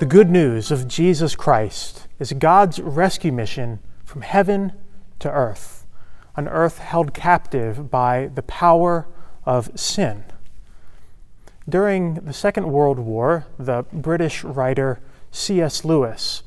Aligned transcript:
The 0.00 0.06
good 0.06 0.30
news 0.30 0.70
of 0.70 0.88
Jesus 0.88 1.36
Christ 1.36 2.08
is 2.18 2.32
God's 2.32 2.80
rescue 2.80 3.32
mission 3.32 3.80
from 4.02 4.22
heaven 4.22 4.72
to 5.18 5.30
earth, 5.30 5.84
an 6.34 6.48
earth 6.48 6.78
held 6.78 7.12
captive 7.12 7.90
by 7.90 8.30
the 8.34 8.40
power 8.40 9.06
of 9.44 9.78
sin. 9.78 10.24
During 11.68 12.14
the 12.14 12.32
Second 12.32 12.72
World 12.72 12.98
War, 12.98 13.44
the 13.58 13.84
British 13.92 14.42
writer 14.42 15.00
C.S. 15.32 15.84
Lewis 15.84 16.44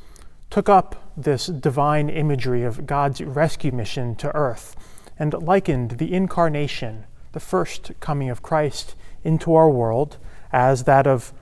took 0.49 0.67
up 0.67 1.13
this 1.15 1.45
divine 1.45 2.09
imagery 2.09 2.63
of 2.63 2.88
God's 2.88 3.21
rescue 3.21 3.71
mission 3.71 4.15
to 4.15 4.35
earth 4.35 4.75
and 5.20 5.31
likened 5.31 5.99
the 5.99 6.11
incarnation, 6.11 7.05
the 7.33 7.39
first 7.39 7.91
coming 7.99 8.31
of 8.31 8.41
Christ 8.41 8.95
into 9.23 9.54
our 9.54 9.70
world, 9.70 10.17
as 10.51 10.86
that 10.86 11.06
of 11.06 11.33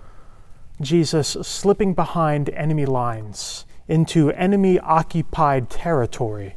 Jesus 0.81 1.29
slipping 1.41 1.93
behind 1.93 2.49
enemy 2.49 2.85
lines 2.85 3.65
into 3.87 4.31
enemy 4.31 4.79
occupied 4.79 5.69
territory. 5.69 6.55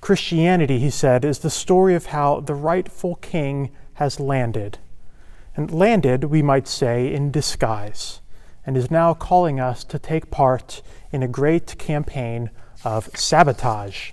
Christianity, 0.00 0.78
he 0.78 0.90
said, 0.90 1.24
is 1.24 1.40
the 1.40 1.50
story 1.50 1.94
of 1.94 2.06
how 2.06 2.40
the 2.40 2.54
rightful 2.54 3.16
king 3.16 3.70
has 3.94 4.18
landed. 4.18 4.78
And 5.54 5.70
landed, 5.70 6.24
we 6.24 6.42
might 6.42 6.66
say, 6.66 7.12
in 7.12 7.30
disguise, 7.30 8.20
and 8.66 8.76
is 8.76 8.90
now 8.90 9.14
calling 9.14 9.60
us 9.60 9.84
to 9.84 9.98
take 9.98 10.30
part 10.30 10.82
in 11.12 11.22
a 11.22 11.28
great 11.28 11.78
campaign 11.78 12.50
of 12.84 13.10
sabotage. 13.14 14.12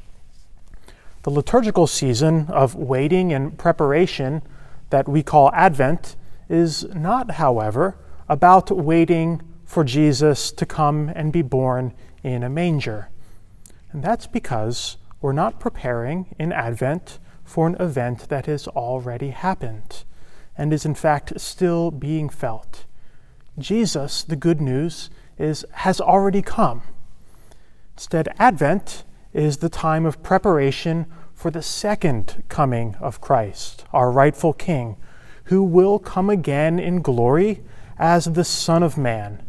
The 1.23 1.31
liturgical 1.31 1.87
season 1.87 2.47
of 2.49 2.75
waiting 2.75 3.31
and 3.33 3.57
preparation 3.57 4.41
that 4.89 5.07
we 5.07 5.23
call 5.23 5.51
Advent 5.53 6.15
is 6.49 6.83
not, 6.93 7.31
however, 7.31 7.95
about 8.29 8.69
waiting 8.71 9.41
for 9.65 9.83
Jesus 9.83 10.51
to 10.51 10.65
come 10.65 11.11
and 11.15 11.33
be 11.33 11.41
born 11.41 11.93
in 12.23 12.43
a 12.43 12.49
manger. 12.49 13.09
And 13.91 14.03
that's 14.03 14.27
because 14.27 14.97
we're 15.21 15.33
not 15.33 15.59
preparing 15.59 16.33
in 16.37 16.53
Advent 16.53 17.19
for 17.43 17.67
an 17.67 17.75
event 17.79 18.29
that 18.29 18.45
has 18.45 18.67
already 18.67 19.31
happened 19.31 20.03
and 20.57 20.71
is 20.71 20.85
in 20.85 20.93
fact 20.93 21.39
still 21.39 21.89
being 21.89 22.29
felt. 22.29 22.85
Jesus, 23.57 24.23
the 24.23 24.35
good 24.35 24.61
news, 24.61 25.09
is 25.37 25.65
has 25.71 25.99
already 25.99 26.41
come. 26.41 26.83
Instead, 27.95 28.29
Advent 28.37 29.03
is 29.33 29.57
the 29.57 29.69
time 29.69 30.05
of 30.05 30.21
preparation 30.21 31.05
for 31.33 31.49
the 31.49 31.61
second 31.61 32.43
coming 32.49 32.95
of 32.99 33.21
Christ, 33.21 33.85
our 33.93 34.11
rightful 34.11 34.53
King, 34.53 34.97
who 35.45 35.63
will 35.63 35.97
come 35.97 36.29
again 36.29 36.79
in 36.79 37.01
glory 37.01 37.63
as 37.99 38.25
the 38.25 38.45
Son 38.45 38.81
of 38.81 38.97
Man 38.97 39.43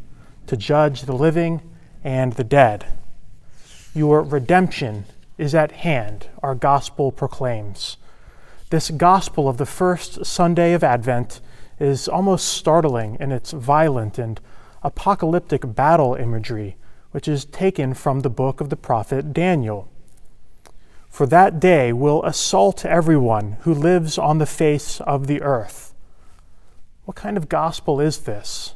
to 0.49 0.57
judge 0.57 1.03
the 1.03 1.15
living 1.15 1.63
and 2.03 2.33
the 2.33 2.45
dead. 2.45 2.87
Your 3.95 4.23
redemption 4.23 5.05
is 5.39 5.55
at 5.55 5.71
hand, 5.73 6.29
our 6.43 6.57
gospel 6.57 7.13
proclaims. 7.13 7.97
This 8.71 8.91
gospel 8.91 9.49
of 9.49 9.57
the 9.57 9.67
first 9.67 10.27
Sunday 10.27 10.73
of 10.73 10.83
Advent 10.83 11.41
is 11.79 12.09
almost 12.09 12.49
startling 12.49 13.17
in 13.21 13.31
its 13.31 13.53
violent 13.53 14.19
and 14.19 14.41
apocalyptic 14.83 15.75
battle 15.75 16.15
imagery, 16.15 16.77
which 17.13 17.29
is 17.29 17.45
taken 17.45 17.95
from 17.95 18.21
the 18.21 18.31
book 18.31 18.61
of 18.61 18.69
the 18.69 18.77
prophet 18.77 19.33
Daniel. 19.33 19.89
For 21.09 21.27
that 21.27 21.61
day 21.61 21.93
will 21.93 22.25
assault 22.25 22.85
everyone 22.85 23.59
who 23.63 23.75
lives 23.75 24.19
on 24.19 24.39
the 24.39 24.47
face 24.47 25.01
of 25.01 25.27
the 25.27 25.41
earth 25.43 25.90
what 27.05 27.17
kind 27.17 27.37
of 27.37 27.49
gospel 27.49 28.01
is 28.01 28.19
this? 28.19 28.75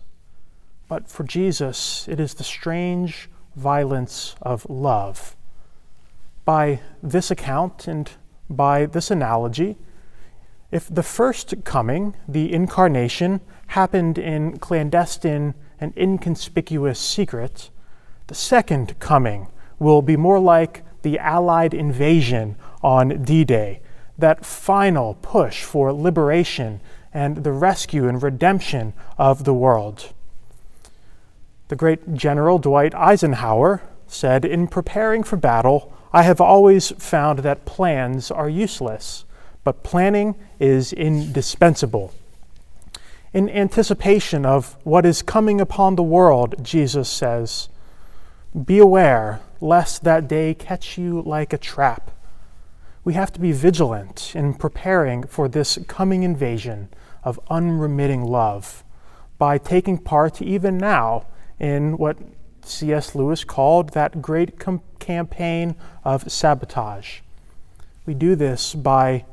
But 0.88 1.08
for 1.08 1.24
Jesus, 1.24 2.06
it 2.08 2.20
is 2.20 2.34
the 2.34 2.44
strange 2.44 3.28
violence 3.56 4.34
of 4.42 4.68
love. 4.68 5.36
By 6.44 6.80
this 7.02 7.30
account 7.30 7.88
and 7.88 8.10
by 8.50 8.86
this 8.86 9.10
analogy, 9.10 9.76
if 10.70 10.92
the 10.92 11.02
first 11.02 11.54
coming, 11.64 12.14
the 12.26 12.52
incarnation, 12.52 13.40
happened 13.68 14.18
in 14.18 14.58
clandestine 14.58 15.54
and 15.80 15.96
inconspicuous 15.96 16.98
secret, 16.98 17.70
the 18.26 18.34
second 18.34 18.98
coming 18.98 19.48
will 19.78 20.02
be 20.02 20.16
more 20.16 20.38
like 20.38 20.82
the 21.02 21.18
Allied 21.18 21.74
invasion 21.74 22.56
on 22.82 23.22
D 23.22 23.44
Day, 23.44 23.80
that 24.18 24.44
final 24.44 25.14
push 25.22 25.62
for 25.62 25.92
liberation 25.92 26.80
and 27.14 27.38
the 27.44 27.52
rescue 27.52 28.08
and 28.08 28.22
redemption 28.22 28.92
of 29.16 29.44
the 29.44 29.54
world. 29.54 30.12
The 31.68 31.76
great 31.76 32.14
General 32.14 32.58
Dwight 32.58 32.94
Eisenhower 32.94 33.80
said, 34.06 34.44
In 34.44 34.66
preparing 34.68 35.22
for 35.22 35.36
battle, 35.36 35.92
I 36.12 36.24
have 36.24 36.40
always 36.40 36.90
found 36.90 37.40
that 37.40 37.64
plans 37.64 38.30
are 38.30 38.48
useless, 38.48 39.24
but 39.62 39.82
planning 39.82 40.34
is 40.60 40.92
indispensable. 40.92 42.12
In 43.32 43.48
anticipation 43.48 44.44
of 44.44 44.76
what 44.84 45.06
is 45.06 45.22
coming 45.22 45.60
upon 45.60 45.96
the 45.96 46.02
world, 46.02 46.54
Jesus 46.62 47.08
says, 47.08 47.68
Be 48.64 48.78
aware 48.78 49.40
lest 49.60 50.04
that 50.04 50.28
day 50.28 50.54
catch 50.54 50.98
you 50.98 51.22
like 51.22 51.52
a 51.52 51.58
trap. 51.58 52.10
We 53.04 53.12
have 53.12 53.32
to 53.34 53.40
be 53.40 53.52
vigilant 53.52 54.32
in 54.34 54.54
preparing 54.54 55.24
for 55.24 55.46
this 55.46 55.78
coming 55.86 56.22
invasion 56.22 56.88
of 57.22 57.38
unremitting 57.50 58.24
love 58.24 58.82
by 59.36 59.58
taking 59.58 59.98
part 59.98 60.40
even 60.40 60.78
now 60.78 61.26
in 61.60 61.98
what 61.98 62.16
C.S. 62.62 63.14
Lewis 63.14 63.44
called 63.44 63.90
that 63.90 64.22
great 64.22 64.58
com- 64.58 64.80
campaign 64.98 65.76
of 66.02 66.32
sabotage. 66.32 67.20
We 68.06 68.14
do 68.14 68.34
this 68.34 68.74
by 68.74 69.26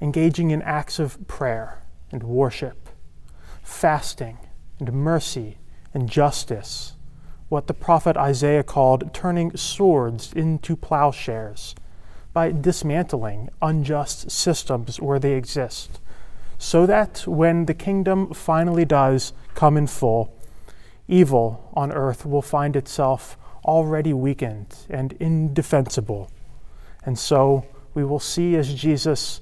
engaging 0.00 0.52
in 0.52 0.62
acts 0.62 1.00
of 1.00 1.26
prayer 1.26 1.82
and 2.12 2.22
worship, 2.22 2.88
fasting 3.62 4.38
and 4.78 4.92
mercy 4.92 5.58
and 5.92 6.08
justice, 6.08 6.92
what 7.48 7.66
the 7.66 7.74
prophet 7.74 8.16
Isaiah 8.16 8.62
called 8.62 9.12
turning 9.12 9.56
swords 9.56 10.32
into 10.32 10.76
plowshares, 10.76 11.74
by 12.32 12.52
dismantling 12.52 13.48
unjust 13.60 14.30
systems 14.30 15.00
where 15.00 15.18
they 15.18 15.32
exist 15.32 16.00
so 16.58 16.84
that 16.86 17.24
when 17.26 17.66
the 17.66 17.74
kingdom 17.74 18.34
finally 18.34 18.84
does 18.84 19.32
come 19.54 19.76
in 19.76 19.86
full, 19.86 20.34
evil 21.06 21.70
on 21.72 21.92
earth 21.92 22.26
will 22.26 22.42
find 22.42 22.74
itself 22.74 23.38
already 23.64 24.12
weakened 24.12 24.74
and 24.90 25.12
indefensible. 25.20 26.30
And 27.04 27.18
so 27.18 27.64
we 27.94 28.04
will 28.04 28.18
see, 28.18 28.56
as 28.56 28.74
Jesus 28.74 29.40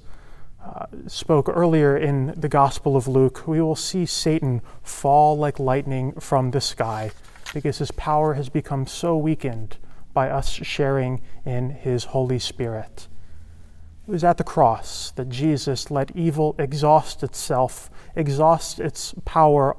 uh, 0.63 0.85
spoke 1.07 1.49
earlier 1.49 1.97
in 1.97 2.33
the 2.37 2.49
Gospel 2.49 2.95
of 2.95 3.07
Luke, 3.07 3.47
we 3.47 3.61
will 3.61 3.75
see 3.75 4.05
Satan 4.05 4.61
fall 4.83 5.37
like 5.37 5.59
lightning 5.59 6.13
from 6.19 6.51
the 6.51 6.61
sky 6.61 7.11
because 7.53 7.79
his 7.79 7.91
power 7.91 8.35
has 8.35 8.49
become 8.49 8.85
so 8.85 9.17
weakened 9.17 9.77
by 10.17 10.31
us 10.31 10.49
sharing 10.49 11.21
in 11.45 11.69
his 11.69 12.05
Holy 12.05 12.39
Spirit. 12.39 13.07
It 14.07 14.09
was 14.09 14.23
at 14.23 14.37
the 14.37 14.43
cross 14.43 15.11
that 15.11 15.29
Jesus 15.29 15.91
let 15.91 16.09
evil 16.15 16.55
exhaust 16.57 17.21
itself, 17.21 17.91
exhaust 18.15 18.79
its 18.79 19.13
power 19.25 19.77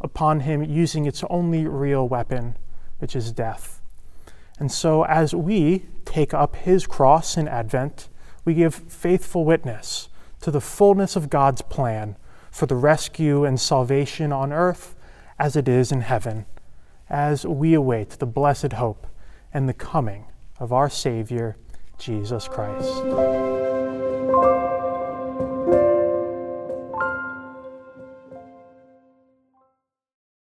upon 0.00 0.40
him 0.40 0.64
using 0.64 1.06
its 1.06 1.22
only 1.30 1.68
real 1.68 2.08
weapon, 2.08 2.56
which 2.98 3.14
is 3.14 3.30
death. 3.30 3.80
And 4.58 4.72
so, 4.72 5.04
as 5.04 5.32
we 5.32 5.86
take 6.04 6.34
up 6.34 6.56
his 6.56 6.84
cross 6.84 7.36
in 7.36 7.46
Advent, 7.46 8.08
we 8.44 8.54
give 8.54 8.74
faithful 8.74 9.44
witness 9.44 10.08
to 10.40 10.50
the 10.50 10.60
fullness 10.60 11.14
of 11.14 11.30
God's 11.30 11.62
plan 11.62 12.16
for 12.50 12.66
the 12.66 12.74
rescue 12.74 13.44
and 13.44 13.60
salvation 13.60 14.32
on 14.32 14.52
earth 14.52 14.96
as 15.38 15.54
it 15.54 15.68
is 15.68 15.92
in 15.92 16.00
heaven, 16.00 16.46
as 17.08 17.46
we 17.46 17.74
await 17.74 18.18
the 18.18 18.26
blessed 18.26 18.72
hope 18.72 19.06
and 19.52 19.68
the 19.68 19.74
coming 19.74 20.26
of 20.58 20.72
our 20.72 20.90
Savior, 20.90 21.56
Jesus 21.98 22.48
Christ. 22.48 23.02